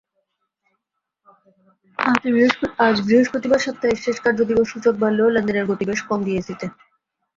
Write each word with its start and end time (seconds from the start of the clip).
আজ 2.79 2.95
বৃহস্পতিবার 3.05 3.59
সপ্তাহের 3.59 3.99
শেষ 3.99 4.17
কার্যদিবস 4.19 4.67
সূচক 4.71 4.93
বাড়লেও 5.01 5.33
লেনদেনের 5.33 5.69
গতি 5.69 5.83
বেশ 5.89 6.01
কম 6.09 6.19
ডিএসইতে। 6.25 6.65